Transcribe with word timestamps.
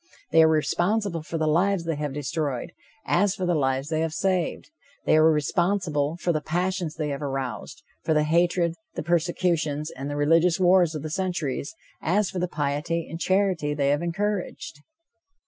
They 0.31 0.41
are 0.41 0.47
responsible 0.47 1.21
for 1.21 1.37
the 1.37 1.45
lives 1.45 1.83
they 1.85 1.95
have 1.97 2.11
destroyed, 2.11 2.71
as 3.05 3.35
for 3.35 3.45
the 3.45 3.53
lives 3.53 3.89
they 3.89 3.99
have 3.99 4.15
saved. 4.15 4.71
They 5.05 5.15
are 5.15 5.29
responsible 5.31 6.17
for 6.19 6.33
the 6.33 6.41
passions 6.41 6.95
they 6.95 7.09
have 7.09 7.21
aroused, 7.21 7.83
for 8.03 8.15
the 8.15 8.23
hatred, 8.23 8.73
the 8.95 9.03
persecutions 9.03 9.91
and 9.91 10.09
the 10.09 10.15
religious 10.15 10.59
wars 10.59 10.95
of 10.95 11.03
the 11.03 11.11
centuries, 11.11 11.75
as 12.01 12.31
for 12.31 12.39
the 12.39 12.47
piety 12.47 13.07
and 13.07 13.19
charity 13.19 13.75
they 13.75 13.89
have 13.89 14.01
encouraged. 14.01 14.81